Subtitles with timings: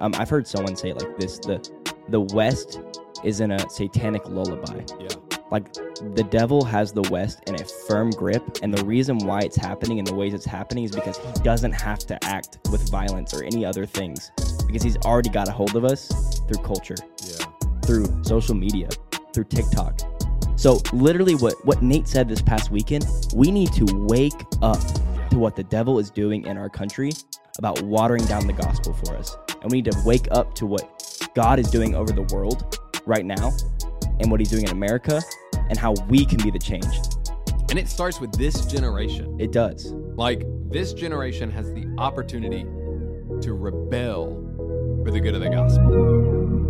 [0.00, 1.60] Um, I've heard someone say it like this: the
[2.08, 2.80] the West
[3.24, 4.82] is in a satanic lullaby.
[4.98, 5.08] Yeah.
[5.50, 5.72] Like
[6.14, 9.98] the devil has the West in a firm grip, and the reason why it's happening
[9.98, 13.44] in the ways it's happening is because he doesn't have to act with violence or
[13.44, 14.32] any other things,
[14.66, 17.44] because he's already got a hold of us through culture, Yeah.
[17.82, 18.88] through social media,
[19.34, 20.00] through TikTok.
[20.56, 24.80] So literally, what what Nate said this past weekend, we need to wake up
[25.30, 27.10] to what the devil is doing in our country
[27.62, 29.36] about watering down the gospel for us.
[29.60, 32.76] And we need to wake up to what God is doing over the world
[33.06, 33.52] right now
[34.18, 35.22] and what he's doing in America
[35.68, 36.92] and how we can be the change.
[37.70, 39.40] And it starts with this generation.
[39.40, 39.92] It does.
[39.92, 42.64] Like, this generation has the opportunity
[43.42, 44.42] to rebel
[45.04, 46.61] for the good of the gospel.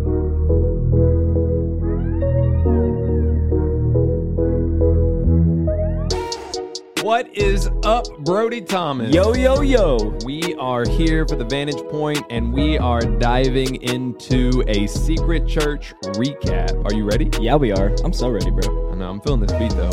[7.13, 9.13] What is up, Brody Thomas?
[9.13, 10.17] Yo, yo, yo.
[10.25, 15.93] We are here for the Vantage Point and we are diving into a secret church
[16.15, 16.83] recap.
[16.83, 17.29] Are you ready?
[17.39, 17.93] Yeah, we are.
[18.03, 18.91] I'm so ready, bro.
[18.91, 19.91] I know, I'm feeling this beat though.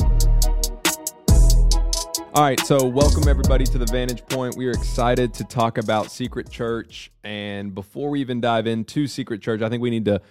[2.32, 4.56] All right, so welcome everybody to the Vantage Point.
[4.56, 7.12] We are excited to talk about Secret Church.
[7.22, 10.22] And before we even dive into Secret Church, I think we need to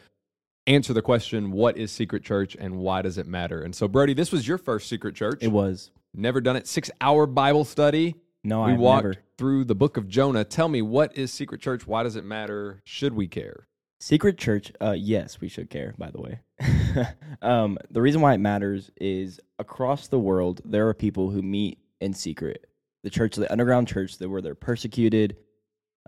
[0.65, 3.61] answer the question what is Secret Church and why does it matter?
[3.61, 5.37] And so, Brody, this was your first Secret Church.
[5.43, 5.91] It was.
[6.13, 6.67] Never done it.
[6.67, 8.15] Six hour Bible study.
[8.43, 9.15] No, we I've walked never.
[9.37, 10.43] through the book of Jonah.
[10.43, 11.85] Tell me, what is Secret Church?
[11.85, 12.81] Why does it matter?
[12.85, 13.67] Should we care?
[14.01, 16.39] Secret church, uh, yes, we should care, by the way.
[17.41, 21.79] um, the reason why it matters is across the world, there are people who meet
[21.99, 22.65] in secret.
[23.03, 25.35] The church, the underground church, that where they're persecuted,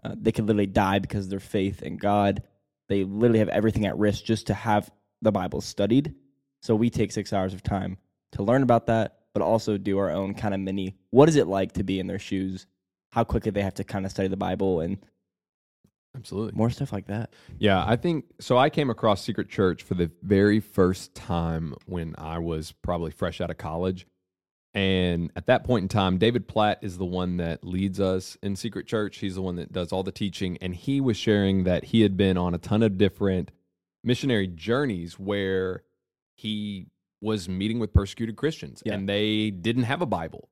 [0.05, 2.44] uh, they could literally die because of their faith in God.
[2.88, 4.89] They literally have everything at risk just to have
[5.22, 6.16] the Bible studied.
[6.61, 7.97] So we take six hours of time
[8.33, 10.95] to learn about that, but also do our own kind of mini.
[11.09, 12.67] What is it like to be in their shoes?
[13.11, 14.97] How quickly they have to kind of study the Bible and
[16.15, 16.57] Absolutely.
[16.57, 17.33] more stuff like that.
[17.57, 18.57] Yeah, I think so.
[18.57, 23.39] I came across Secret Church for the very first time when I was probably fresh
[23.39, 24.07] out of college.
[24.73, 28.56] And at that point in time, David Platt is the one that leads us in
[28.56, 29.17] Secret Church.
[29.17, 30.57] He's the one that does all the teaching.
[30.61, 33.51] And he was sharing that he had been on a ton of different
[34.03, 35.83] missionary journeys where
[36.35, 36.88] he
[37.21, 38.93] was meeting with persecuted Christians Yeah.
[38.95, 40.49] and they didn't have a Bible.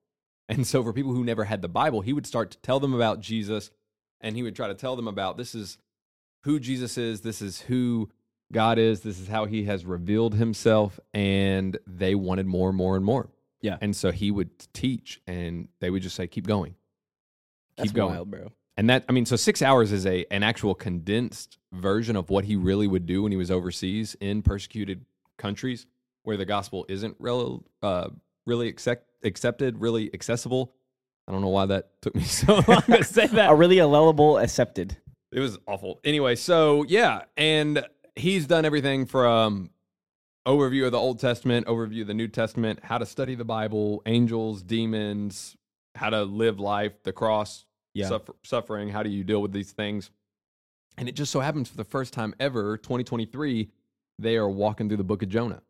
[0.47, 2.94] And so, for people who never had the Bible, he would start to tell them
[2.94, 3.69] about Jesus
[4.22, 5.78] and he would try to tell them about this is
[6.44, 8.09] who Jesus is, this is who
[8.52, 11.00] God is, this is how he has revealed himself.
[11.13, 13.30] And they wanted more and more and more.
[13.62, 13.78] Yeah.
[13.81, 16.75] And so he would teach and they would just say, keep going.
[17.78, 18.13] That's Keep going.
[18.13, 18.51] wild, bro.
[18.75, 22.46] And that, I mean, so six hours is a an actual condensed version of what
[22.46, 25.06] he really would do when he was overseas in persecuted
[25.38, 25.86] countries
[26.30, 28.08] where the gospel isn't real, uh,
[28.46, 30.76] really accept, accepted, really accessible.
[31.28, 33.50] I don't know why that took me so long to say that.
[33.50, 34.96] a really allowable accepted.
[35.32, 36.00] It was awful.
[36.04, 37.84] Anyway, so yeah, and
[38.16, 39.72] he's done everything from
[40.48, 44.04] overview of the Old Testament, overview of the New Testament, how to study the Bible,
[44.06, 45.58] angels, demons,
[45.96, 47.66] how to live life, the cross,
[47.96, 48.08] Yeah.
[48.08, 50.12] suffer, suffering, how do you deal with these things?
[50.96, 53.72] And it just so happens for the first time ever, 2023,
[54.20, 55.62] they are walking through the book of Jonah.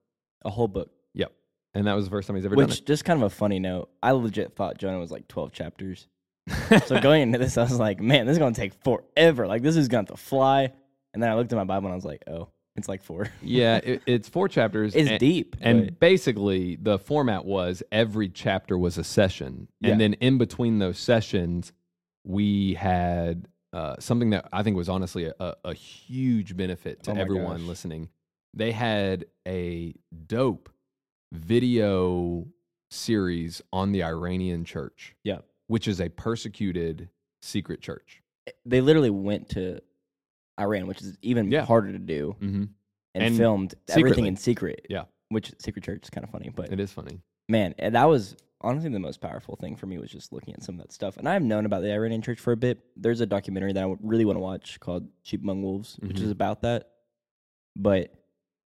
[0.43, 0.89] A whole book.
[1.13, 1.31] Yep.
[1.73, 3.59] And that was the first time he's ever done Which just kind of a funny
[3.59, 3.89] note.
[4.01, 6.07] I legit thought Jonah was like twelve chapters.
[6.85, 9.47] so going into this, I was like, man, this is gonna take forever.
[9.47, 10.71] Like this is going to fly.
[11.13, 13.27] And then I looked at my Bible and I was like, oh, it's like four.
[13.41, 14.95] yeah, it, it's four chapters.
[14.95, 15.55] It's and- deep.
[15.61, 19.67] And but- basically, the format was every chapter was a session.
[19.81, 19.91] Yeah.
[19.91, 21.71] And then in between those sessions,
[22.23, 27.11] we had uh, something that I think was honestly a, a, a huge benefit to
[27.11, 27.67] Oh everyone gosh.
[27.67, 28.09] listening.
[28.53, 29.93] They had a
[30.27, 30.69] dope
[31.31, 32.47] video
[32.91, 37.09] series on the Iranian church, yeah, which is a persecuted
[37.41, 38.21] secret church.
[38.65, 39.79] they literally went to
[40.59, 41.65] Iran, which is even Yeah.
[41.65, 42.63] harder to do, Mm-hmm.
[43.13, 44.01] and, And filmed secretly.
[44.11, 44.85] everything in secret.
[44.89, 45.05] Yeah.
[45.31, 47.21] which secret church is kind of funny, but It is funny.
[47.47, 50.63] man, and that was honestly the most powerful thing for me was just looking at
[50.63, 51.17] some of that stuff.
[51.17, 52.79] And I've known about the Iranian church for a bit.
[52.97, 56.23] There's a documentary that I really want to watch called Sheep Among Wolves, which Mhm.
[56.23, 56.89] is about that.
[57.75, 58.11] But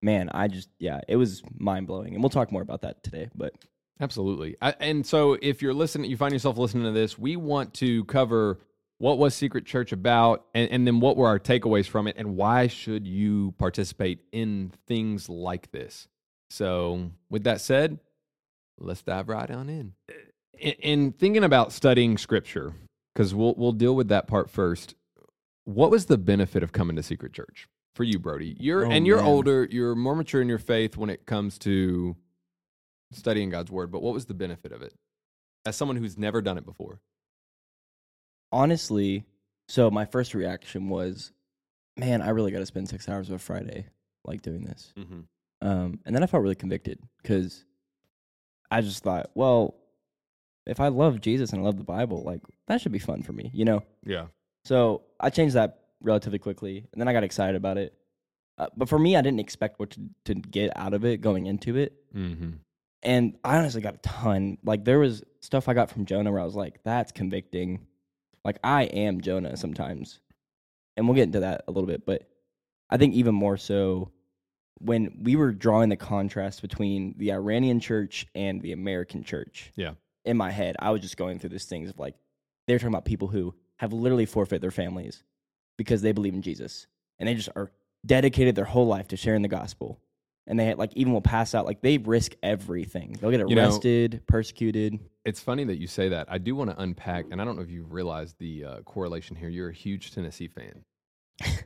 [0.04, 3.30] man, I just yeah, it was mind blowing, and we'll talk more about that today.
[3.34, 3.54] But
[4.00, 4.56] Absolutely.
[4.60, 8.04] I, and so if you're listening, you find yourself listening to this, we want to
[8.04, 8.60] cover
[8.98, 12.36] what was Secret Church about and, and then what were our takeaways from it and
[12.36, 16.08] why should you participate in things like this.
[16.50, 17.98] So with that said,
[18.78, 19.92] let's dive right on in.
[20.58, 22.74] In, in thinking about studying scripture,
[23.14, 24.94] because we'll we'll deal with that part first.
[25.64, 28.56] What was the benefit of coming to Secret Church for you, Brody?
[28.58, 29.26] You're Oh, and you're man.
[29.26, 32.16] older, you're more mature in your faith when it comes to
[33.12, 34.92] studying God's word, but what was the benefit of it?
[35.66, 37.00] As someone who's never done it before.
[38.52, 39.24] honestly,
[39.68, 41.32] So my first reaction was,
[41.96, 43.86] man, I really got to spend six hours of a Friday
[44.24, 44.92] like doing this.
[44.98, 45.20] Mm-hmm.
[45.66, 47.64] Um, and then I felt really convicted because
[48.70, 49.74] I just thought, well,
[50.66, 53.32] if I love Jesus and I love the Bible, like that should be fun for
[53.32, 53.82] me, you know?
[54.04, 54.26] Yeah.
[54.66, 57.94] So I changed that relatively quickly, and then I got excited about it.
[58.56, 61.46] Uh, but for me, I didn't expect what to, to get out of it going
[61.46, 61.94] into it.
[62.14, 62.50] Mm-hmm.
[63.02, 64.58] And I honestly got a ton.
[64.62, 67.86] Like there was stuff I got from Jonah where I was like, that's convicting.
[68.44, 70.20] Like I am Jonah sometimes.
[70.96, 72.28] And we'll get into that a little bit, but
[72.88, 74.12] I think even more so
[74.78, 79.72] when we were drawing the contrast between the Iranian church and the American church.
[79.74, 79.94] Yeah.
[80.24, 82.14] In my head, I was just going through these things of like
[82.66, 85.22] they're talking about people who have literally forfeit their families
[85.76, 86.86] because they believe in Jesus.
[87.18, 87.70] And they just are
[88.04, 90.00] dedicated their whole life to sharing the gospel
[90.46, 93.64] and they like even will pass out like they risk everything they'll get You know-
[93.64, 96.30] arrested persecuted It's funny that you say that.
[96.30, 99.36] I do want to unpack, and I don't know if you've realized the uh, correlation
[99.36, 99.48] here.
[99.48, 100.84] You're a huge Tennessee fan.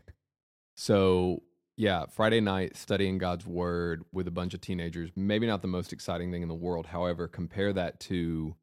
[0.77, 1.43] so,
[1.77, 5.93] yeah, Friday night studying God's word with a bunch of teenagers, maybe not the most
[5.93, 6.87] exciting thing in the world.
[6.87, 8.55] However, compare that to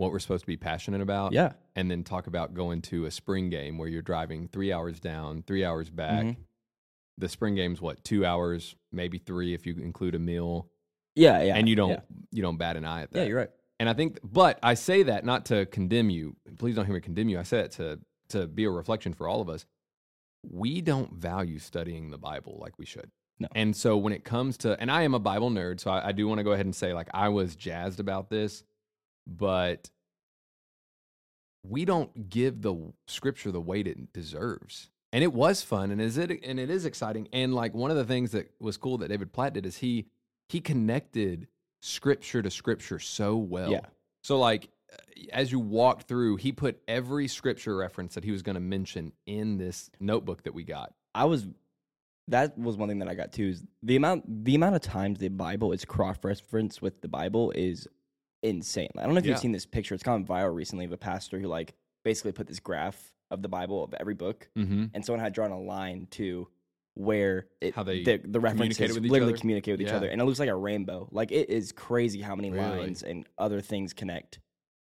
[0.00, 1.32] what we're supposed to be passionate about.
[1.32, 4.98] yeah And then talk about going to a spring game where you're driving three hours
[4.98, 6.24] down, three hours back.
[6.24, 6.36] Mhm.
[7.18, 10.68] The spring game's what, two hours, maybe three if you include a meal.
[11.14, 12.00] yeah yeah and you don't yeah,
[12.32, 13.18] you don't bat an eye at that.
[13.20, 16.36] yeah you're right And I think, but I say that not to condemn you.
[16.58, 17.38] Please don't hear me condemn you.
[17.38, 17.98] I say it to
[18.30, 19.66] to be a reflection for all of us.
[20.50, 23.10] We don't value studying the Bible like we should.
[23.38, 23.48] No.
[23.54, 26.12] And so when it comes to, and I am a Bible nerd, so I, I
[26.12, 28.62] do want to go ahead and say like I was jazzed about this,
[29.30, 29.88] but
[31.62, 34.90] we don't give the Scripture the weight it deserves.
[35.12, 37.28] And it was fun, and is it and it is exciting.
[37.32, 40.06] And like one of the things that was cool that David Platt did is he
[40.48, 41.48] he connected
[41.82, 43.72] scripture to scripture so well.
[43.72, 43.86] Yeah.
[44.22, 44.96] So like uh,
[45.32, 49.12] as you walked through, he put every scripture reference that he was going to mention
[49.26, 50.92] in this notebook that we got.
[51.14, 51.46] i was
[52.28, 55.18] that was one thing that i got too is the amount the amount of times
[55.18, 57.88] the bible is cross-referenced with the bible is
[58.42, 59.32] insane i don't know if Yeah.
[59.32, 62.46] you've seen this picture it's gone viral recently of a pastor who like basically put
[62.46, 64.84] this graph of the bible of every book Mm-hmm.
[64.94, 66.48] and someone had drawn a line to
[66.94, 69.40] where it, How they the, the references literally other?
[69.40, 71.08] communicate with each other, and it looks like a rainbow.
[71.12, 72.78] Like it is crazy how many Really?
[72.80, 74.40] lines and other things connect.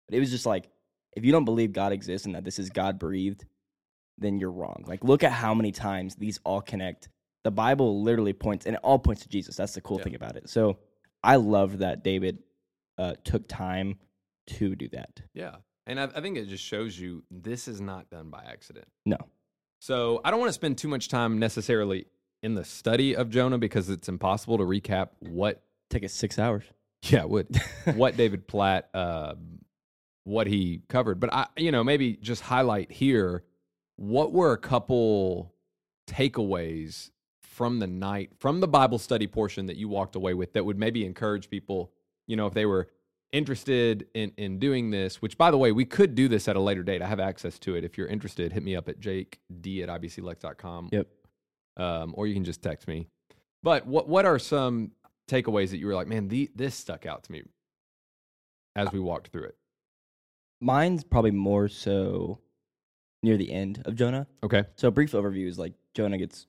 [0.08, 0.68] But it was just like
[1.16, 3.44] if you don't believe God exists and that this is God breathed,
[4.18, 4.84] then you're wrong.
[4.86, 7.08] Like look at how many times these all connect.
[7.44, 9.56] The Bible literally points, and it all points to Jesus.
[9.56, 10.04] That's the cool Yeah.
[10.04, 10.48] thing about it.
[10.50, 10.78] So
[11.22, 12.38] I love that David
[12.98, 13.98] uh, took time
[14.46, 15.22] to do that.
[15.34, 15.56] Yeah.
[15.86, 18.86] And I, I think it just shows you this is not done by accident.
[19.04, 19.18] No,
[19.80, 22.06] So I don't want to spend too much time necessarily
[22.42, 26.64] in the study of Jonah because it's impossible to recap what take us six hours.
[27.02, 27.60] Yeah, it would.
[27.94, 29.34] what David Platt, uh,
[30.24, 31.18] what he covered.
[31.18, 33.44] But I, you know, maybe just highlight here
[33.96, 35.52] what were a couple
[36.08, 37.10] takeaways
[37.40, 40.78] from the night, from the Bible study portion that you walked away with that would
[40.78, 41.92] maybe encourage people,
[42.32, 42.88] you know, if they were
[43.30, 46.60] interested in, in doing this, which by the way, we could do this at a
[46.60, 47.02] later date.
[47.02, 47.84] I have access to it.
[47.84, 50.88] If you're interested, hit me up at jaked at ibclex.com.
[50.92, 51.08] Yep.
[51.76, 53.08] Um, or you can just text me.
[53.62, 54.92] But what, what are some
[55.30, 57.42] takeaways that you were like, man, the, this stuck out to me
[58.74, 59.56] as we walked through it?
[60.62, 62.38] Mine's probably more so
[63.22, 64.26] near the end of Jonah.
[64.42, 64.64] Okay.
[64.76, 66.46] So a brief overview is like Jonah gets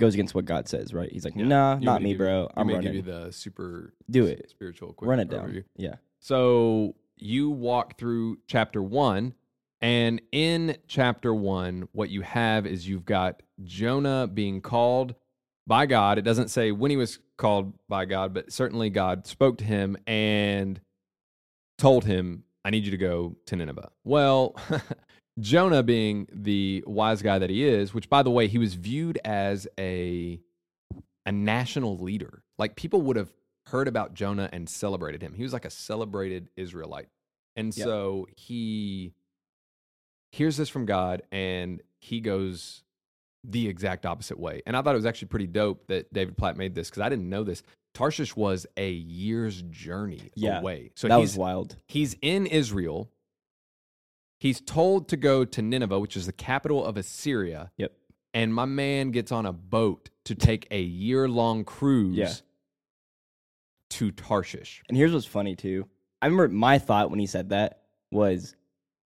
[0.00, 1.10] goes against what God says, right?
[1.12, 1.44] He's like, Yeah.
[1.44, 2.48] nah, You not want me me, to give bro.
[2.56, 2.92] I'm may running.
[2.92, 4.50] give you the super Do s- it.
[4.50, 5.48] spiritual quick Run it down.
[5.48, 5.64] overview.
[5.76, 5.94] Yeah.
[6.20, 9.34] So you walk through chapter one,
[9.80, 15.14] and in chapter one, what you have is you've got Jonah being called
[15.66, 16.18] by God.
[16.18, 19.96] It doesn't say when he was called by God, but certainly God spoke to him
[20.06, 20.80] and
[21.78, 23.90] told him, I need you to go to Nineveh.
[24.04, 24.56] Well,
[25.40, 29.18] Jonah being the wise guy that he is, which by the way, he was viewed
[29.24, 30.40] as a
[31.26, 32.42] a national leader.
[32.58, 33.32] Like people would have
[33.68, 35.32] heard about Jonah and celebrated him.
[35.34, 37.08] He was like a celebrated Israelite.
[37.56, 37.84] And Yep.
[37.84, 39.14] so he
[40.32, 42.82] hears this from God and he goes
[43.42, 44.62] the exact opposite way.
[44.66, 47.08] And I thought it was actually pretty dope that David Platt made this because I
[47.08, 47.62] didn't know this.
[47.94, 50.90] Tarshish was a year's journey Yeah, away.
[50.96, 51.76] So that he's was wild.
[51.88, 53.08] he's in Israel.
[54.44, 57.70] He's told to go to Nineveh, which is the capital of Assyria.
[57.78, 57.92] Yep.
[58.34, 62.32] And my man gets on a boat to take a year long cruise Yeah.
[63.90, 64.82] to Tarshish.
[64.88, 65.86] And here's what's funny too.
[66.20, 68.54] I remember my thought when he said that was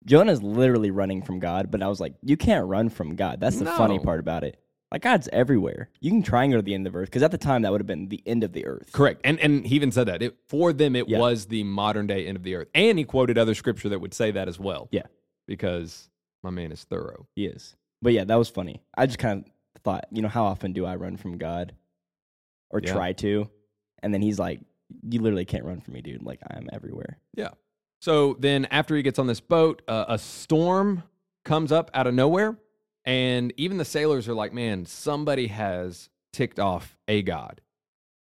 [0.05, 3.39] Jonah's literally running from God, but I was like, you can't run from God.
[3.39, 4.03] That's the funny No.
[4.03, 4.59] part about it.
[4.91, 5.89] Like God's everywhere.
[5.99, 7.61] You can try and go to the end of the earth because at the time
[7.61, 8.91] that would have been the end of the earth.
[8.91, 9.21] Correct.
[9.23, 10.23] And and he even said that.
[10.23, 11.19] It, for them, it Yeah.
[11.19, 12.69] was the modern day end of the earth.
[12.73, 14.87] And he quoted other scripture that would say that as well.
[14.91, 15.03] Yeah.
[15.47, 16.09] Because
[16.43, 17.25] My man is thorough.
[17.35, 17.75] He is.
[18.01, 18.81] But yeah, that was funny.
[18.95, 19.43] I just kind
[19.75, 21.73] of thought, you know, how often do I run from God
[22.69, 22.93] or Yeah.
[22.93, 23.49] try to?
[24.03, 24.59] And then he's like,
[25.09, 26.21] you literally can't run from me, dude.
[26.23, 27.17] Like, I'm everywhere.
[27.35, 27.49] Yeah.
[27.99, 31.03] So then, after he gets on this boat, uh, a storm
[31.43, 32.55] comes up out of nowhere.
[33.03, 37.61] And even the sailors are like, man, somebody has ticked off a god.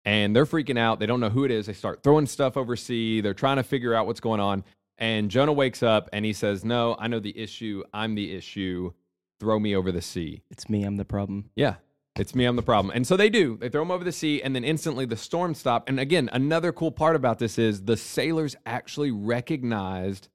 [0.04, 1.00] And they're freaking out.
[1.00, 1.66] They don't know who it is.
[1.66, 3.22] They start throwing stuff over sea.
[3.22, 4.62] They're trying to figure out what's going on.
[4.98, 7.82] And Jonah wakes up and he says, No, I know the issue.
[7.92, 8.92] I'm the issue.
[9.40, 10.42] Throw me over the sea.
[10.50, 10.84] It's me.
[10.84, 11.50] I'm the problem.
[11.56, 11.74] Yeah,
[12.16, 12.44] it's me.
[12.44, 12.92] I'm the problem.
[12.94, 13.56] And so they do.
[13.56, 15.88] They throw him over the sea, and then instantly the storm stopped.
[15.88, 20.28] And again, another cool part about this is the sailors actually recognized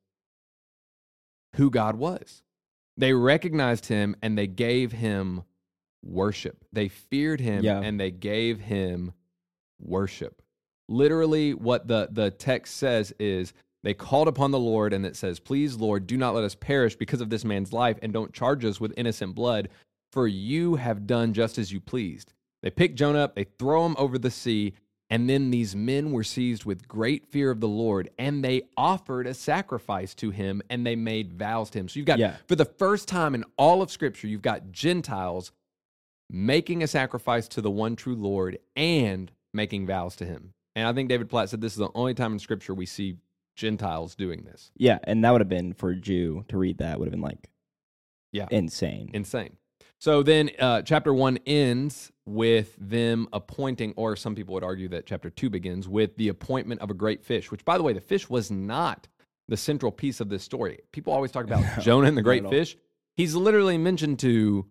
[1.56, 2.44] who God was.
[2.98, 5.44] They recognized him and they gave him
[6.04, 6.66] worship.
[6.74, 7.80] They feared him Yeah.
[7.80, 9.13] and they gave him
[9.80, 10.42] worship.
[10.89, 15.40] Literally, what the, the text says is they called upon the Lord, and it says,
[15.40, 18.66] Please, Lord, do not let us perish because of this man's life, and don't charge
[18.66, 19.70] us with innocent blood,
[20.12, 22.34] for you have done just as you pleased.
[22.62, 24.74] They pick Jonah up, they throw him over the sea,
[25.10, 29.28] and then these men were seized with great fear of the Lord, and they offered
[29.28, 31.88] a sacrifice to him, and they made vows to him.
[31.88, 32.36] So you've got, Yeah.
[32.48, 35.52] for the first time in all of Scripture, you've got Gentiles
[36.30, 40.54] making a sacrifice to the one true Lord and making vows to him.
[40.76, 43.16] And I think David Platt said this is the only time in Scripture we see
[43.60, 44.72] Gentiles doing this.
[44.78, 44.98] Yeah.
[45.04, 47.50] And that would have been for a Jew to read that, would have been like
[48.32, 48.48] Yeah.
[48.50, 49.12] insane.
[49.13, 49.58] Insane.
[50.00, 55.06] So then uh, chapter one ends with them appointing, or some people would argue that
[55.06, 58.00] chapter two begins with the appointment of a great fish, which, by the way, the
[58.00, 59.08] fish was not
[59.50, 60.80] the central piece of this story.
[60.94, 62.78] People always talk about No, Jonah and the great fish.
[63.18, 64.68] He's literally mentioned to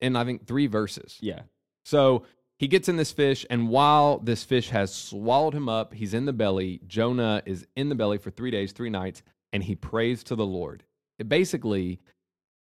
[0.00, 1.16] in, I think, three verses.
[1.20, 1.42] yeah.
[1.84, 2.24] So
[2.58, 6.24] he gets in this fish, and while this fish has swallowed him up, he's in
[6.24, 6.80] the belly.
[6.86, 9.22] Jonah is in the belly for three days, three nights,
[9.52, 10.82] and he prays to the Lord.
[11.18, 12.00] It basically,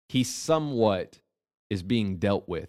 [0.08, 1.20] he somewhat
[1.70, 2.68] is being dealt with.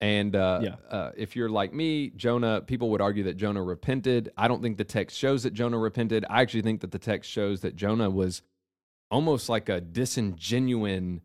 [0.00, 0.76] And uh, Yeah.
[0.88, 4.30] uh, if you're like me, Jonah, people would argue that Jonah repented.
[4.36, 6.24] I don't think the text shows that Jonah repented.
[6.30, 8.42] I actually think that the text shows that Jonah was
[9.10, 11.20] almost like a disingenuine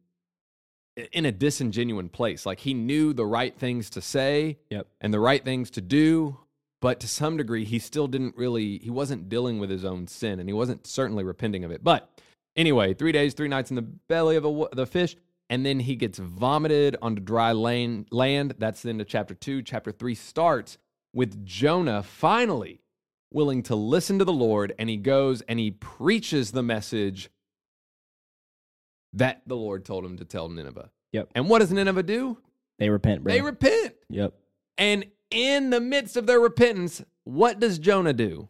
[1.12, 2.46] in a disingenuine place.
[2.46, 4.88] Like he knew the right things to say Yep.
[5.02, 6.38] and the right things to do,
[6.82, 10.40] but to some degree, he still didn't really, he wasn't dealing with his own sin
[10.40, 11.84] and he wasn't certainly repenting of it.
[11.84, 12.10] But
[12.56, 15.16] anyway, three days, three nights in the belly of a, the fish,
[15.50, 18.56] and then he gets vomited onto dry lane, land.
[18.58, 19.62] That's the end of chapter two.
[19.62, 20.78] Chapter three starts
[21.14, 22.82] with Jonah finally
[23.32, 27.30] willing to listen to the Lord, and he goes and he preaches the message
[29.14, 30.90] that the Lord told him to tell Nineveh.
[31.12, 31.30] Yep.
[31.36, 32.38] And what does Nineveh do?
[32.80, 33.34] They repent, bro.
[33.34, 33.94] They repent.
[34.10, 34.34] yep.
[34.78, 38.50] And in the midst of their repentance, what does Jonah do?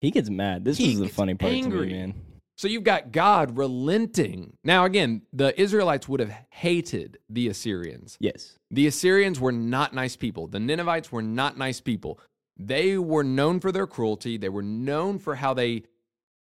[0.00, 0.64] He gets mad.
[0.64, 1.88] This was the funny part angry.
[1.88, 2.14] to me, man.
[2.56, 4.56] So you've got God relenting.
[4.62, 8.16] Now, again, the Israelites would have hated the Assyrians.
[8.20, 8.58] Yes.
[8.70, 10.48] The Assyrians were not nice people.
[10.48, 12.20] The Ninevites were not nice people.
[12.56, 14.36] They were known for their cruelty.
[14.36, 15.84] They were known for how they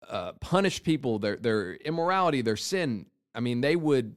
[0.10, 3.06] uh, punished people, their their immorality, their sin.
[3.36, 4.16] I mean, they would.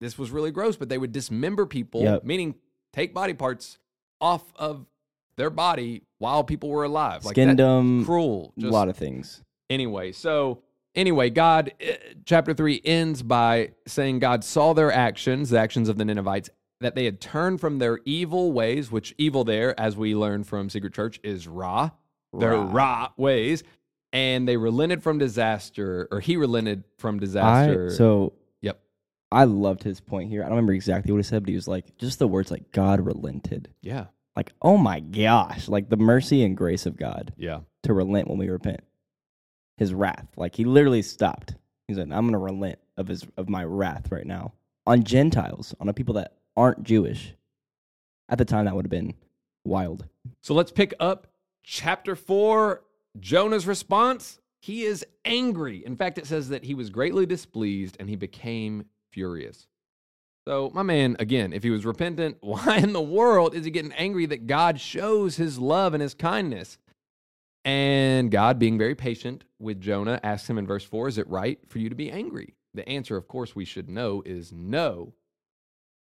[0.00, 2.24] This was really gross, but they would dismember people, Yep.
[2.24, 2.56] meaning
[2.92, 3.78] take body parts
[4.20, 4.86] off of
[5.36, 7.24] their body while people were alive.
[7.24, 8.04] Like Skinned them.
[8.04, 8.52] cruel.
[8.62, 9.42] A lot of things.
[9.70, 10.62] Anyway, so
[10.94, 11.92] anyway, God, uh,
[12.24, 16.94] chapter 3 ends by saying God saw their actions, the actions of the Ninevites, that
[16.96, 20.92] they had turned from their evil ways, which evil there, as we learned from Secret
[20.92, 21.90] Church, is Ra,
[22.36, 22.64] their Ra.
[22.72, 23.62] Ra ways.
[24.12, 27.90] And they relented from disaster, or he relented from I, disaster.
[27.90, 28.78] so Yep.
[29.30, 30.42] I loved his point here.
[30.42, 32.72] I don't remember exactly what he said, but he was like, just the words like
[32.72, 33.68] God relented.
[33.80, 34.06] yeah.
[34.34, 37.60] Like, oh my gosh, like the mercy and grace of God Yeah.
[37.82, 38.80] to relent when we repent.
[39.76, 41.54] His wrath, like he literally stopped.
[41.88, 44.52] He's like, "I'm going to relent of his of my wrath right now
[44.86, 47.34] on Gentiles, on a people that aren't Jewish."
[48.30, 49.12] At the time, that would have been
[49.64, 50.06] wild.
[50.40, 51.26] So let's pick up
[51.62, 52.84] chapter four.
[53.20, 55.84] Jonah's response he is angry.
[55.84, 59.66] In fact, it says that he was greatly displeased and he became furious.
[60.46, 63.92] So, my man, again, if he was repentant, why in the world is he getting
[63.92, 66.78] angry that God shows his love and his kindness?
[67.64, 71.58] And God, being very patient with Jonah, asks him in verse 4 Is it right
[71.68, 72.54] for you to be angry?
[72.74, 75.12] The answer, of course, we should know is no.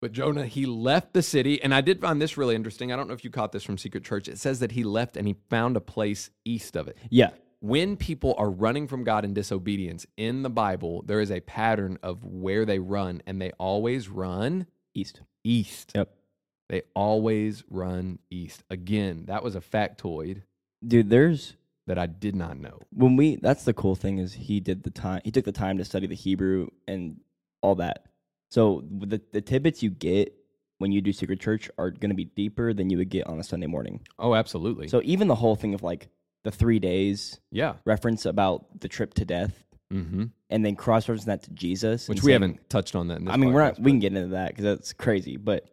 [0.02, 1.62] But Jonah, he left the city.
[1.62, 2.92] And I did find this really interesting.
[2.92, 4.26] I don't know if you caught this from Secret Church.
[4.26, 6.99] It says that he left and he found a place east of it.
[7.09, 7.30] Yeah,
[7.61, 11.99] When people are running from God in disobedience in the Bible, there is a pattern
[12.02, 15.21] of where they run, and they always run east.
[15.44, 15.92] east.
[15.94, 16.12] Yep.
[16.68, 18.64] They always run east.
[18.71, 20.42] Again, that was a factoid
[20.85, 21.54] Dude, there's
[21.87, 22.80] that I did not know.
[22.92, 25.78] when we that's the cool thing is he did the time he took the time
[25.78, 27.21] to study the Hebrew and
[27.61, 28.06] all that.
[28.52, 30.35] So the the tidbits you get
[30.76, 33.38] when you do secret church are going to be deeper than you would get on
[33.40, 34.00] a Sunday morning.
[34.18, 34.88] Oh, absolutely.
[34.88, 36.09] So even the whole thing of like
[36.44, 37.75] the three days yeah.
[37.87, 40.25] reference about the trip to death, Mm-hmm.
[40.50, 43.18] and then cross reference that to Jesus, Which we saying- haven't touched on that.
[43.21, 43.75] In this I mean, we're not.
[43.76, 45.37] podcast, We can get into that because that's crazy.
[45.37, 45.68] But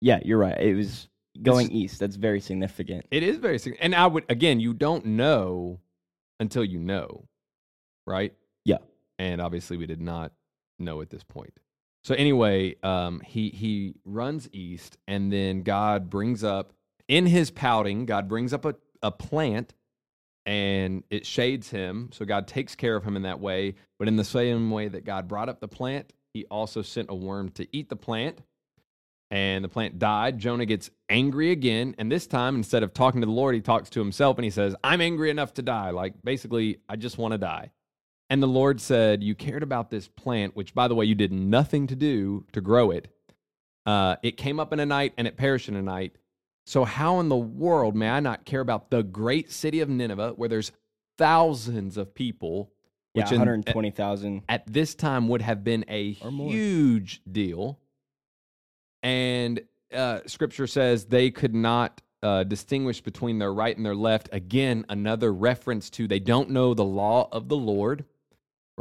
[0.00, 0.60] yeah, you're right.
[0.60, 1.08] It was
[1.40, 1.98] going east.
[2.00, 3.06] That's very significant.
[3.10, 3.84] It is very significant.
[3.84, 5.80] And I would again, you don't know
[6.40, 7.24] until you know,
[8.06, 8.34] right?
[8.64, 8.78] Yeah.
[9.18, 10.32] And obviously, we did not
[10.80, 11.54] know at this point.
[12.04, 16.72] So anyway, um, he he runs east, and then God brings up
[17.08, 18.06] in his pouting.
[18.06, 19.74] God brings up a a plant,
[20.46, 22.10] and it shades him.
[22.12, 23.74] So God takes care of him in that way.
[23.98, 27.14] But in the same way that God brought up the plant, He also sent a
[27.14, 28.40] worm to eat the plant
[29.32, 30.38] and the plant died.
[30.38, 31.94] Jonah gets angry again.
[31.96, 34.50] And this time, instead of talking to the Lord, he talks to himself and he
[34.50, 35.88] says, I'm angry enough to die.
[35.88, 37.70] Like, basically, I just want to die.
[38.32, 41.34] And the Lord said, You cared about this plant, which, by the way, you did
[41.34, 43.08] nothing to do to grow it.
[43.84, 46.16] Uh, it came up in a night and it perished in a night.
[46.64, 50.32] So, how in the world may I not care about the great city of Nineveh,
[50.36, 50.72] where there's
[51.18, 52.72] thousands of people,
[53.12, 54.44] Yeah, which in- 120,000.
[54.48, 57.80] at this time would have been a huge deal.
[59.02, 59.60] And
[59.92, 64.30] uh, scripture says they could not uh, distinguish between their right and their left.
[64.32, 68.06] Again, another reference to they don't know the law of the Lord,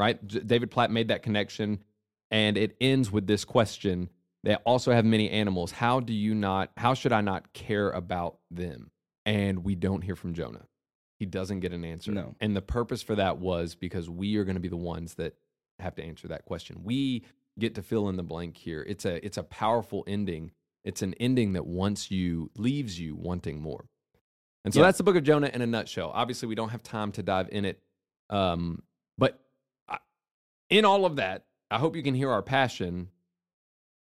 [0.02, 0.48] right?
[0.48, 1.84] David Platt made that connection.
[2.32, 4.10] And it ends with this question
[4.44, 5.72] They also have many animals.
[5.72, 8.90] How do you not, how should I not care about them?
[9.28, 10.66] And we don't hear from Jonah.
[11.20, 12.12] He doesn't get an answer.
[12.12, 12.34] No.
[12.42, 15.36] And the purpose for that was because we are going to be the ones that
[15.78, 16.82] have to answer that question.
[16.84, 17.24] We
[17.60, 18.84] get to fill in the blank here.
[18.88, 20.52] It's a it's a powerful ending.
[20.84, 23.86] It's an ending that wants you leaves you wanting more.
[24.66, 24.88] And so Yeah.
[24.88, 26.10] that's the book of Jonah in a nutshell.
[26.16, 27.80] Obviously, we don't have time to dive in it.
[28.32, 28.82] Um,
[30.72, 33.10] in all of that, I hope you can hear our passion.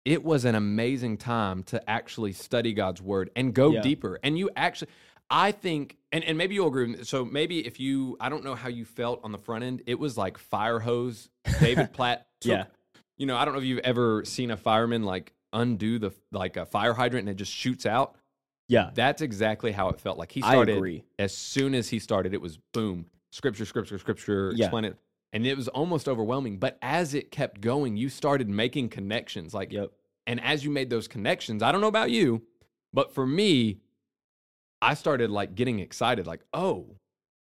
[0.06, 3.82] It was an amazing time to actually study God's word and go Yeah.
[3.82, 4.20] deeper.
[4.24, 4.90] And you actually,
[5.30, 7.04] I think, and, and maybe you'll agree with me.
[7.04, 10.00] So maybe if you, I don't know how you felt on the front end, it
[10.00, 11.30] was like fire hose.
[11.60, 12.66] David Platt took, Yeah.
[13.18, 16.56] you know, I don't know if you've ever seen a fireman like undo the, like
[16.56, 18.16] a fire hydrant and it just shoots out.
[18.70, 20.30] Yeah, That's exactly how it felt like.
[20.32, 21.04] He I started, agree.
[21.18, 24.66] as soon as he started, it was boom, scripture, scripture, scripture, Yeah.
[24.66, 24.98] explain it.
[25.34, 26.58] And it was almost overwhelming.
[26.58, 29.54] But as it kept going, you started making connections.
[29.54, 29.92] Like, Yep.
[30.26, 32.44] and as you made those connections, I don't know about you,
[32.94, 33.80] but for me,
[34.82, 36.28] I started like getting excited.
[36.28, 36.96] Like, oh,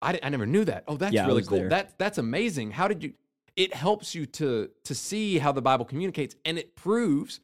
[0.03, 0.85] I, I never knew that.
[0.89, 1.59] Oh, that's Yeah, really cool.
[1.59, 1.69] there.
[1.69, 2.71] That's that's amazing.
[2.73, 3.13] How did you?
[3.57, 7.41] It helps you to to see how the Bible communicates, and it proves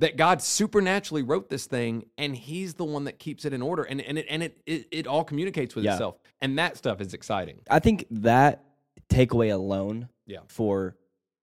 [0.00, 3.82] that God supernaturally wrote this thing, and He's the one that keeps it in order,
[3.84, 5.92] and and it and it it, it all communicates with Yeah.
[5.94, 7.60] itself, and that stuff is exciting.
[7.70, 8.64] I think that
[9.08, 10.40] takeaway alone Yeah.
[10.48, 10.96] for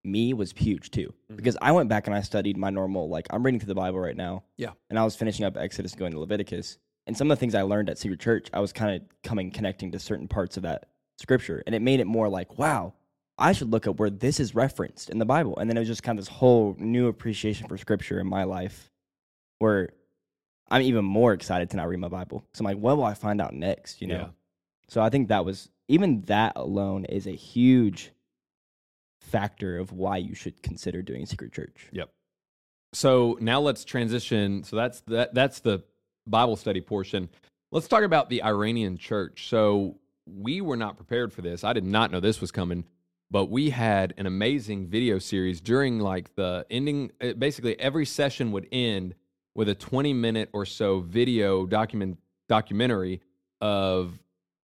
[0.04, 1.14] me was huge too.
[1.32, 1.38] Mhm.
[1.38, 4.00] Because I went back and I studied my normal, like, I'm reading through the Bible
[4.00, 4.44] right now.
[4.58, 4.72] Yeah.
[4.90, 6.78] And I was finishing up Exodus going to Leviticus.
[7.08, 9.52] And some of the things I learned at Secret Church, I was kind of coming,
[9.52, 11.64] connecting to certain parts of that scripture.
[11.66, 12.94] And it made it more like, wow,
[13.38, 15.58] I should look at where this is referenced in the Bible.
[15.58, 18.44] And then it was just kind of this whole new appreciation for scripture in my
[18.44, 18.92] life
[19.60, 19.94] where
[20.70, 22.46] I'm even more excited to now read my Bible.
[22.54, 24.02] So I'm like, what will I find out next?
[24.02, 24.16] You know?
[24.16, 24.30] Yeah.
[24.90, 28.12] So I think that was even that alone is a huge
[29.22, 31.88] factor of why you should consider doing secret church.
[31.92, 32.10] Yep.
[32.94, 34.64] So now let's transition.
[34.64, 35.84] So that's that that's the
[36.28, 37.30] Bible study portion.
[37.72, 39.50] Let's talk about the Iranian church.
[39.50, 41.64] So we were not prepared for this.
[41.64, 42.86] I did not know this was coming,
[43.32, 48.52] but we had an amazing video series during like the ending uh, basically every session
[48.52, 49.16] would end
[49.56, 53.22] with a 20 minute or so video document documentary
[53.62, 54.20] of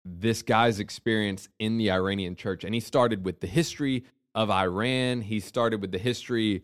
[0.05, 5.23] this guy's experience in the Iranian church and he started with the history of Iran.
[5.23, 6.63] He started with the history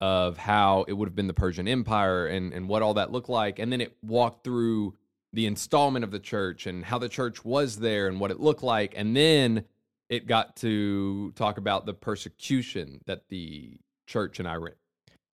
[0.00, 3.28] of how it would have been the Persian Empire and, and what all that looked
[3.28, 3.58] like.
[3.58, 4.94] And then it walked through
[5.32, 8.62] the installment of the church and how the church was there and what it looked
[8.62, 8.94] like.
[8.96, 9.64] And then
[10.08, 14.72] it got to talk about the persecution that the church in Iran,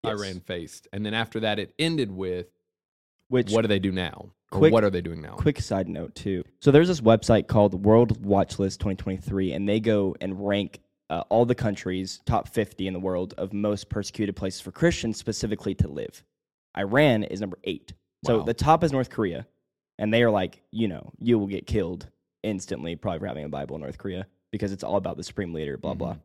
[0.03, 0.19] Yes.
[0.19, 0.87] Iran faced.
[0.93, 2.47] And then after that, it ended with
[3.29, 4.31] Which what do they do now?
[4.49, 5.35] Quick- what are they doing now?
[5.35, 6.43] quick side note too.
[6.61, 11.23] So there's this website called World Watch List 2023 and they go and rank uh,
[11.29, 15.73] all the countries top 50 in the world of most persecuted places for Christians specifically
[15.75, 16.23] to live.
[16.77, 17.93] Iran is number 8.
[18.25, 19.45] So the top is North Korea
[19.99, 22.07] and they are like, you know, you will get killed
[22.43, 25.53] instantly probably for having a Bible in North Korea because it's all about the supreme
[25.53, 26.13] leader blah blah.
[26.13, 26.21] Mhm.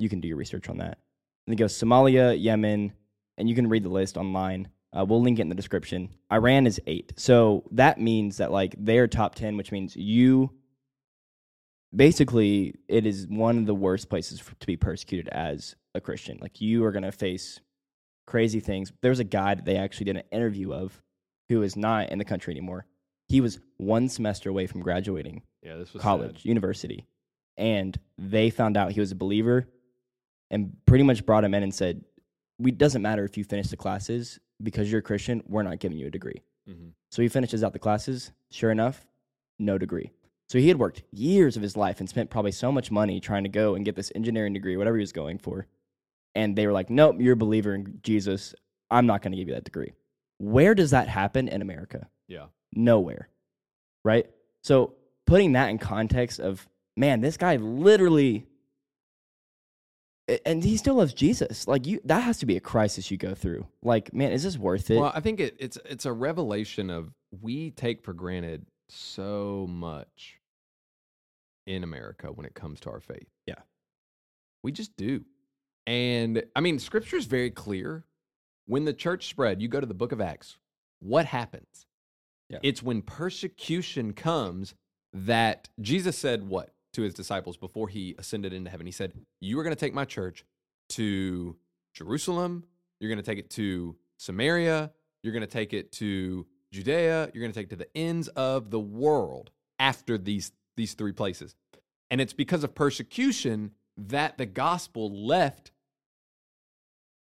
[0.00, 0.98] You can do your research on that.
[1.46, 2.92] And then goes Somalia, Yemen,
[3.38, 4.68] and you can read the list online.
[4.96, 6.08] Uh, we'll link it in the description.
[6.32, 10.50] Iran is eight, so that means that like they're top ten, which means you.
[11.94, 16.38] Basically, it is one of the worst places for, to be persecuted as a Christian.
[16.40, 17.60] Like you are going to face
[18.26, 18.92] crazy things.
[19.00, 21.00] There's a guy that they actually did an interview of
[21.48, 22.86] who is not in the country anymore.
[23.28, 26.44] He was one semester away from graduating Yeah, this was college, sad.
[26.46, 27.06] university,
[27.56, 29.68] and they found out he was a believer,
[30.50, 32.04] and pretty much brought him in and said,
[32.58, 35.42] "We doesn't matter if you finish the classes because you're a Christian.
[35.48, 36.92] We're not giving you a degree." Mhm.
[37.10, 38.32] So he finishes out the classes.
[38.50, 39.06] Sure enough,
[39.58, 40.10] no degree.
[40.48, 43.44] So he had worked years of his life and spent probably so much money trying
[43.44, 45.66] to go and get this engineering degree, whatever he was going for.
[46.34, 48.54] And they were like, nope, you're a believer in Jesus.
[48.90, 49.92] I'm not going to give you that degree.
[50.38, 52.08] Where does that happen in America?
[52.28, 52.46] Yeah.
[52.72, 53.28] Nowhere.
[54.04, 54.30] Right?
[54.62, 54.94] So
[55.26, 58.46] putting that in context of, man, this guy literally
[60.44, 61.68] and he still loves Jesus.
[61.68, 63.66] Like you that has to be a crisis you go through.
[63.82, 64.98] Like, man, is this worth it?
[64.98, 70.40] Well, I think it, it's it's a revelation of we take for granted so much
[71.66, 73.28] in America when it comes to our faith.
[73.46, 73.54] Yeah.
[74.62, 75.24] We just do.
[75.86, 78.04] And I mean, scripture is very clear.
[78.66, 80.56] When the church spread, you go to the book of Acts,
[81.00, 81.86] what happens?
[82.48, 82.60] Yeah.
[82.62, 84.74] It's when persecution comes
[85.12, 88.86] that Jesus said what to his disciples before he ascended into heaven?
[88.86, 90.44] He said, You are going to take my church
[90.90, 91.56] to
[91.92, 92.64] Jerusalem,
[93.00, 97.40] you're going to take it to Samaria, you're going to take it to Judea, you're
[97.40, 101.54] going to take it to the ends of the world after these these three places.
[102.10, 105.72] And it's because of persecution that the gospel left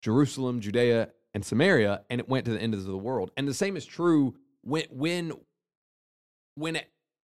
[0.02, 3.32] Jerusalem, Judea, and Samaria, and it went to the ends of the world.
[3.36, 5.34] And the same is true when when
[6.56, 6.80] when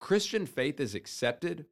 [0.00, 1.66] Christian faith is accepted,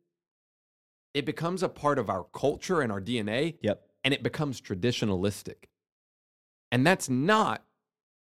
[1.15, 3.87] it becomes a part of our culture and our DNA, yep.
[4.05, 5.65] and it becomes traditionalistic.
[6.71, 7.65] And that's not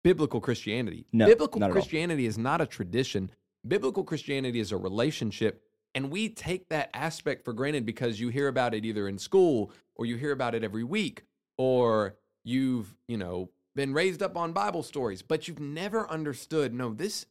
[0.02, 1.06] biblical Christianity.
[1.12, 1.74] No, biblical not at all.
[1.74, 3.30] Christianity is not a tradition.
[3.66, 5.62] Biblical Christianity is a relationship.
[5.94, 9.72] And we take that aspect for granted because you hear about it either in school
[9.96, 11.24] or you hear about it every week
[11.58, 16.92] or you've, you know, been raised up on Bible stories, but you've never understood no,
[16.92, 17.26] this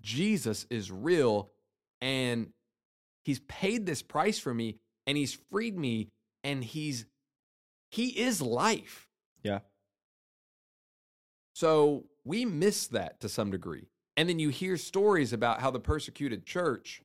[0.00, 1.50] Jesus is real
[2.00, 2.48] and
[3.24, 6.08] he's paid this price for me and he's freed me
[6.42, 7.06] and he's
[7.90, 9.08] he is life.
[9.42, 9.60] Yeah.
[11.54, 13.88] So we miss that to some degree.
[14.16, 17.02] And then you hear stories about how the persecuted church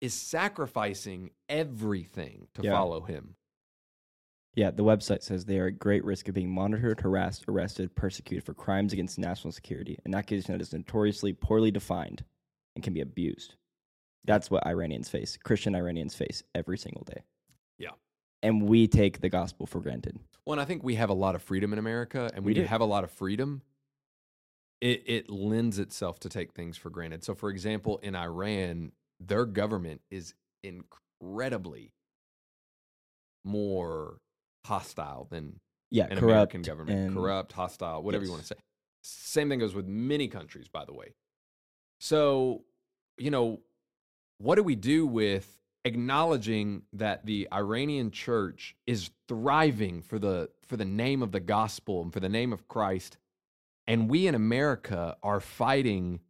[0.00, 2.72] is sacrificing everything to Yeah.
[2.72, 3.36] follow him.
[4.54, 8.44] Yeah, the website says they are at great risk of being monitored, harassed, arrested, persecuted
[8.44, 12.24] for crimes against national security, an accusation that is notoriously poorly defined
[12.74, 13.54] and can be abused.
[14.24, 17.22] That's what Iranians face, Christian Iranians face every single day.
[17.78, 17.90] Yeah.
[18.42, 20.18] And we take the gospel for granted.
[20.46, 22.56] Well, and I think we have a lot of freedom in America, and We when
[22.56, 22.68] you do.
[22.68, 23.62] have a lot of freedom,
[24.80, 27.22] it, it lends itself to take things for granted.
[27.24, 31.92] So, for example, in Iran, their government is incredibly
[33.44, 34.18] more
[34.64, 35.58] hostile than
[35.90, 36.98] Yeah, an corrupt American government.
[36.98, 38.56] and- corrupt, hostile, whatever you want to say.
[39.02, 41.14] Same thing goes with many countries, by the way.
[41.98, 42.64] So,
[43.18, 43.60] you know,
[44.42, 50.76] what do we do with acknowledging that the Iranian church is thriving for the for
[50.76, 53.18] the name of the gospel and for the name of Christ,
[53.86, 56.20] and we in America are fighting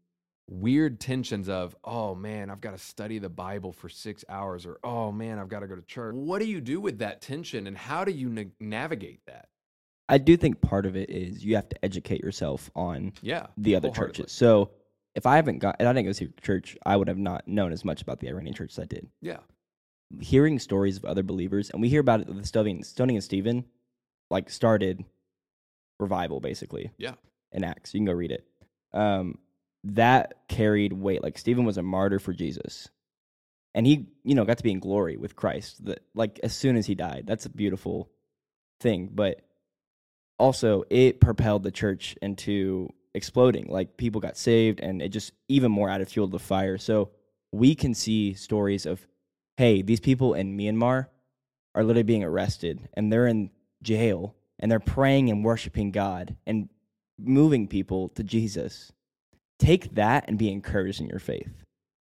[0.49, 4.79] weird tensions of oh man i've got to study the bible for six hours or
[4.83, 6.15] oh man i've got to go to church.
[6.15, 9.49] What do you do with that tension and how do you na- navigate that?
[10.09, 13.77] I do think part of it is you have to educate yourself on yeah the
[13.77, 14.33] other churches.
[14.33, 14.73] So
[15.15, 17.73] if I haven't got, and I didn't go see church, I would have not known
[17.73, 19.09] as much about the Iranian church as I did.
[19.21, 19.39] yeah
[20.21, 23.25] hearing stories of other believers, and we hear about it with the stoning, stoning of
[23.25, 23.65] Stephen,
[24.31, 25.05] like started
[25.99, 26.91] revival basically.
[26.99, 27.15] Yeah.
[27.53, 28.47] In Acts, you can go read it.
[28.93, 29.39] Um,
[29.85, 31.23] that carried weight.
[31.23, 32.89] Like Stephen was a martyr for Jesus,
[33.75, 35.85] and he, you know, got to be in glory with Christ.
[35.85, 38.11] That like as soon as he died, that's a beautiful
[38.81, 39.11] thing.
[39.13, 39.43] But
[40.39, 43.67] also, it propelled the church into exploding.
[43.69, 46.79] Like people got saved, and it just even more added fuel to the fire.
[46.79, 47.11] So
[47.53, 49.07] we can see stories of
[49.57, 51.07] hey, these people in Myanmar
[51.75, 53.51] are literally being arrested and they're in
[53.83, 56.69] jail and they're praying and worshiping God and
[57.19, 58.93] moving people to Jesus.
[59.59, 61.53] Take that and be encouraged in your faith.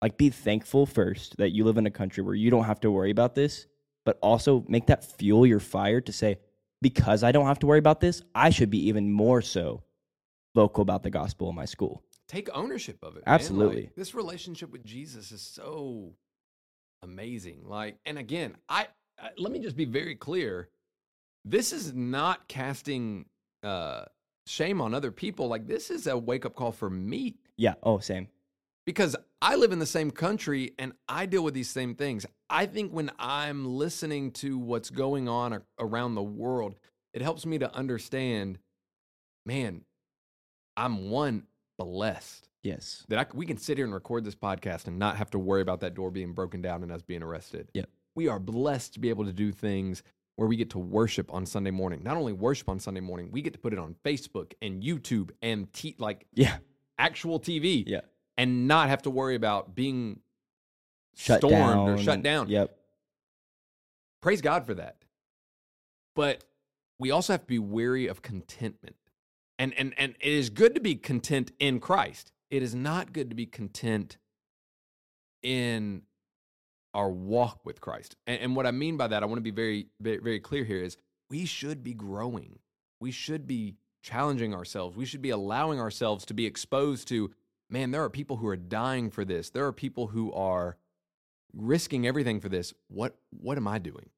[0.01, 2.91] Like, be thankful first that you live in a country where you don't have to
[2.91, 3.65] worry about this,
[4.05, 6.37] but also make that fuel your fire to say,
[6.81, 9.81] because I don't have to worry about this, I should be even more so
[10.55, 12.01] vocal about the gospel in my school.
[12.27, 13.23] take ownership of it.
[13.27, 13.83] Absolutely.
[13.83, 16.13] Like, this relationship with jesus is so
[17.03, 18.87] amazing like and again I,
[19.19, 20.69] I let me just be very clear
[21.45, 23.25] this is not casting
[23.63, 24.05] uh
[24.47, 27.75] shame on other people like this is a wake-up call for me Yeah.
[27.83, 28.29] Oh, same.
[28.85, 32.25] because I live in the same country and I deal with these same things.
[32.49, 36.73] I think when I'm listening to what's going on around the world,
[37.13, 38.57] it helps me to understand
[39.45, 39.81] man,
[40.77, 41.43] I'm one
[41.77, 43.03] blessed Yes.
[43.09, 45.61] that I, we can sit here and record this podcast and not have to worry
[45.61, 47.69] about that door being broken down and us being arrested.
[47.73, 47.89] Yep.
[48.15, 50.03] We are blessed to be able to do things
[50.35, 52.01] where we get to worship on Sunday morning.
[52.03, 55.31] Not only worship on Sunday morning, we get to put it on Facebook and YouTube
[55.41, 56.57] and t- like Yeah.
[56.99, 58.01] actual TV Yeah.
[58.37, 60.19] and not have to worry about being
[61.15, 61.89] Shut stormed down.
[61.89, 62.49] or shut down.
[62.49, 62.77] Yep.
[64.21, 64.97] Praise God for that.
[66.15, 66.43] But
[66.99, 68.95] we also have to be weary of contentment.
[69.59, 72.31] And and and it is good to be content in Christ.
[72.49, 74.17] It is not good to be content
[75.43, 76.03] in
[76.93, 78.15] our walk with Christ.
[78.25, 80.81] And, and what I mean by that, I want to be very, very clear here
[80.81, 80.97] is
[81.29, 82.59] we should be growing.
[82.99, 84.95] We should be challenging ourselves.
[84.95, 87.31] We should be allowing ourselves to be exposed to
[87.69, 89.49] man, there are people who are dying for this.
[89.49, 90.77] There are people who are
[91.53, 92.73] risking everything for this.
[92.87, 94.09] What what am I doing?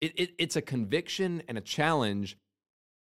[0.00, 2.36] It, it it's a conviction and a challenge,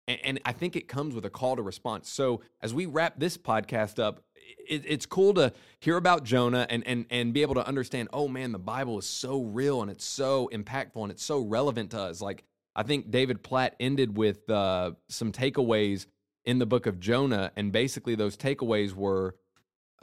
[0.09, 2.09] and, and I think it comes with a call to response.
[2.09, 4.25] So as we wrap this podcast up,
[4.69, 8.09] it, it's cool to hear about Jonah and and and be able to understand.
[8.13, 11.91] Oh man, the Bible is so real and it's so impactful and it's so relevant
[11.93, 12.21] to us.
[12.21, 12.45] Like
[12.75, 16.07] I think David Platt ended with uh, some takeaways
[16.45, 19.37] in the book of Jonah, and basically those takeaways were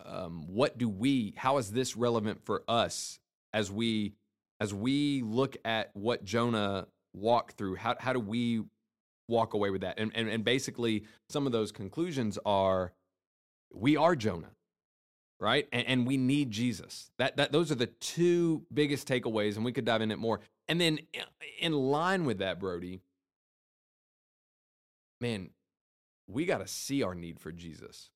[0.06, 3.20] um, what do we how is this relevant for us
[3.54, 4.14] as we
[4.60, 8.62] as we look at what jonah walked through how, how do we
[9.28, 10.00] walk away with that.
[10.00, 12.94] And, and and basically some of those conclusions are
[13.74, 14.52] we are jonah
[15.38, 15.68] right?
[15.74, 17.12] And, and we need jesus.
[17.18, 20.40] That that those are the two biggest takeaways and we could dive in it more.
[20.68, 21.00] And then
[21.60, 23.02] in line with that brody
[25.22, 25.50] man
[26.28, 28.10] we got to see our need for jesus.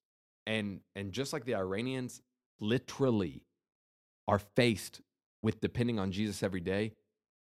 [0.47, 2.21] And and just like the Iranians
[2.59, 3.43] literally
[4.27, 5.01] are faced
[5.41, 6.93] with depending on Jesus every day,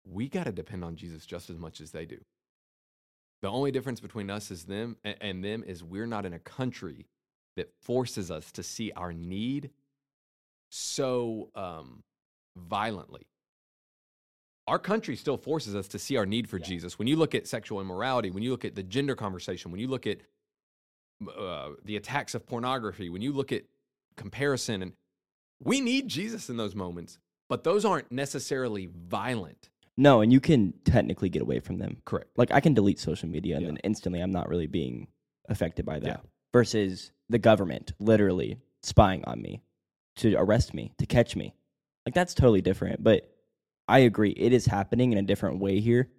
[0.06, 2.20] we got to depend on Jesus just as much as they do.
[3.44, 7.08] The only difference between us is them and them is we're not in a country
[7.58, 9.72] that forces us to see our need
[10.70, 12.04] so um,
[12.56, 13.28] violently.
[14.66, 16.68] Our country still forces us to see our need for Yeah.
[16.68, 16.98] Jesus.
[16.98, 19.90] When you look at sexual immorality, when you look at the gender conversation, when you
[19.90, 20.20] look at
[21.38, 23.64] uh, the attacks of pornography, when you look at
[24.16, 24.94] comparison, and
[25.62, 29.70] we need Jesus in those moments, but those aren't necessarily violent.
[29.98, 31.98] No, and you can technically get away from them.
[32.06, 32.30] Correct.
[32.38, 33.68] Like I can delete social media and Yeah.
[33.70, 35.08] then instantly I'm not really being
[35.50, 36.08] affected by that.
[36.08, 36.18] Yeah.
[36.52, 39.62] Versus the government literally spying on me
[40.18, 41.54] to arrest me, to catch me.
[42.06, 43.04] Like that's totally different.
[43.04, 43.30] But
[43.88, 46.10] I agree, it is happening in a different way here.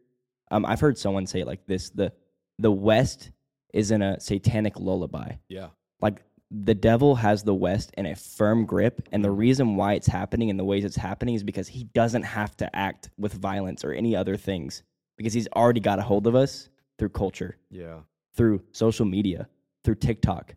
[0.50, 2.12] Um, I've heard someone say it like this: the
[2.58, 3.30] the West
[3.72, 5.32] is in a satanic lullaby.
[5.48, 5.68] Yeah.
[6.00, 6.22] like
[6.62, 10.50] the devil has the west in a firm grip and the reason why it's happening
[10.50, 13.92] in the ways it's happening is because he doesn't have to act with violence or
[13.92, 14.84] any other things
[15.16, 18.00] because he's already got a hold of us through culture Yeah.
[18.36, 19.48] through social media
[19.82, 20.54] through tiktok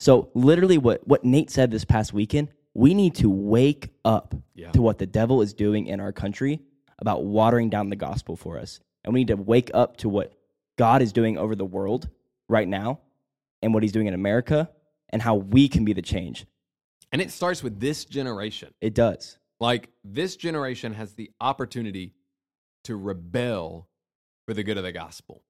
[0.00, 4.72] so literally what, what nate said this past weekend we need to wake up Yeah.
[4.72, 6.60] to what the devil is doing in our country
[6.98, 10.32] about watering down the gospel for us and we need to wake up to what
[10.76, 12.08] god is doing over the world
[12.48, 12.98] right now
[13.62, 14.68] and what he's doing in america
[15.16, 16.44] and how we can be the change
[17.10, 18.74] And it starts with this generation.
[18.82, 22.12] it does Like this generation has the opportunity
[22.84, 23.88] to rebel
[24.46, 25.42] for the good of the gospel.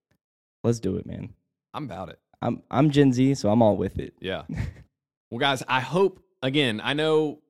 [0.62, 1.34] let's do it man
[1.74, 2.20] I'm about it.
[2.40, 4.42] i'm i'm gen z so i'm all with it Yeah.
[5.32, 7.40] well, guys, I hope, again, I know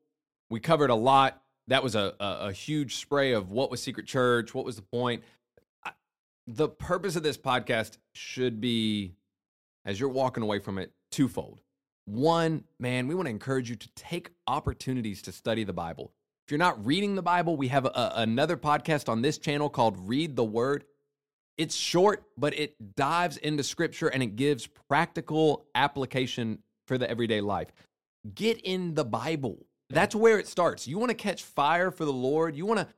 [0.49, 1.43] we covered a lot.
[1.69, 4.83] That was a, a, a huge spray of what was Secret Church, what was the
[5.01, 5.23] point.
[5.85, 5.91] I,
[6.47, 9.13] the purpose of this podcast should be,
[9.85, 11.61] as you're walking away from it, twofold.
[12.07, 16.13] One, man, we want to encourage you to take opportunities to study the Bible.
[16.47, 20.09] If you're not reading the Bible, we have a, another podcast on this channel called
[20.09, 20.85] Read the Word.
[21.59, 27.41] It's short, but it dives into scripture and it gives practical application for the everyday
[27.41, 27.73] life.
[28.33, 29.67] Get in the Bible.
[29.91, 30.87] That's where it starts.
[30.87, 32.89] You want to catch fire for the Lord, you want to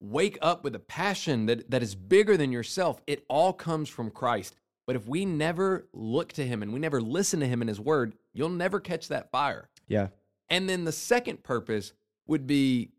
[0.00, 3.00] wake up with a passion that, that is bigger than yourself.
[3.06, 4.56] It all comes from Christ.
[4.86, 7.80] But if we never look to him and we never listen to him in his
[7.80, 9.68] word, you'll never catch that fire.
[9.88, 10.08] yeah
[10.48, 11.92] And then the second purpose
[12.26, 12.90] would be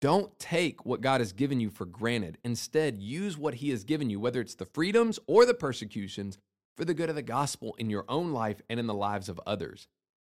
[0.00, 2.38] don't take what God has given you for granted.
[2.42, 6.38] Instead, use what He has given you, whether it's the freedoms or the persecutions,
[6.76, 9.38] for the good of the gospel in your own life and in the lives of
[9.46, 9.88] others.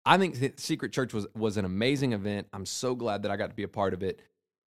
[0.04, 2.48] I think Secret Church was, was an amazing event.
[2.54, 4.20] I'm so glad that I got to be a part of it.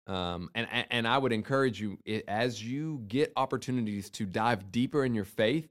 [0.06, 5.16] Um, and, and I would encourage you, as you get opportunities to dive deeper in
[5.16, 5.68] your faith,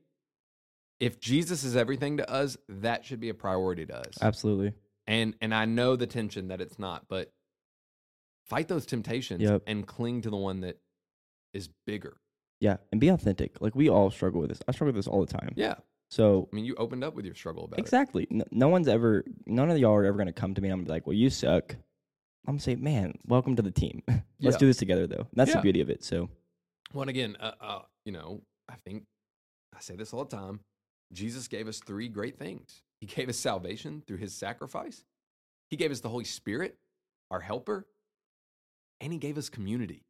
[1.00, 4.72] if Jesus is everything to us, that should be a priority to us absolutely
[5.06, 7.30] and and I know the tension that it's not, but
[8.46, 9.62] fight those temptations Yep.
[9.66, 10.78] and cling to the one that
[11.52, 12.16] is bigger.
[12.60, 15.24] yeah and be authentic like we all struggle with this i struggle with this all
[15.24, 15.74] the time Yeah,
[16.10, 17.80] So I mean, you opened up with your struggle about it.
[17.80, 20.68] exactly, no, no one's ever, none of y'all are ever gonna come to me.
[20.68, 21.72] and I'm gonna be like, well, you suck.
[22.46, 24.02] I'm gonna say, man, welcome to the team.
[24.08, 24.58] Let's Yeah.
[24.58, 25.26] do this together, though.
[25.32, 25.56] That's Yeah.
[25.56, 26.04] the beauty of it.
[26.04, 26.28] So
[26.92, 29.04] Well, again, uh, uh, you know, I think
[29.74, 30.60] I say this all the time.
[31.12, 32.82] Jesus gave us three great things.
[33.00, 35.04] He gave us salvation through his sacrifice.
[35.70, 36.76] He gave us the Holy Spirit,
[37.30, 37.86] our helper,
[39.00, 40.02] and he gave us community.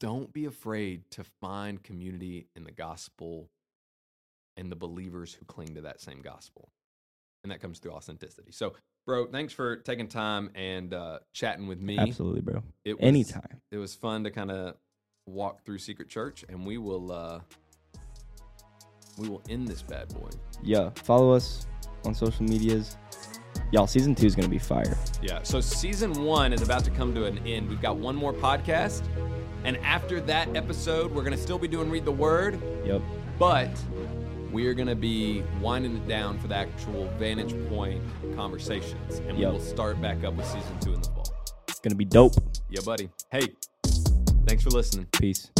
[0.00, 3.50] Don't be afraid to find community in the gospel
[4.56, 6.68] and the believers who cling to that same gospel.
[7.44, 8.52] And that comes through authenticity.
[8.52, 8.74] So,
[9.06, 11.98] bro, thanks for taking time and uh, chatting with me.
[11.98, 12.62] absolutely, bro.
[12.84, 13.60] It was, Anytime.
[13.70, 14.76] it was fun to kind of
[15.26, 17.40] walk through Secret Church, and we will uh,
[19.18, 20.28] we will end this bad boy.
[20.62, 21.66] Yeah, follow us
[22.04, 22.96] on social medias.
[23.70, 24.96] Y'all, season two is gonna be fire.
[25.22, 25.42] Yeah.
[25.42, 27.68] So season one is about to come to an end.
[27.68, 29.02] We've got one more podcast,
[29.64, 33.02] and after that episode, we're gonna still be doing read the word, Yep.
[33.38, 33.70] but
[34.52, 38.02] we are gonna be winding it down for the actual vantage point
[38.36, 41.32] conversations, and we will start back up with season two in the fall.
[41.68, 42.34] It's gonna be dope.
[42.68, 43.08] Yeah, buddy.
[43.30, 43.48] Hey,
[44.46, 45.06] thanks for listening.
[45.12, 45.50] Peace.